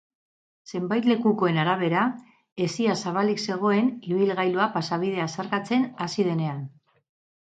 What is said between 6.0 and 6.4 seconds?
hasi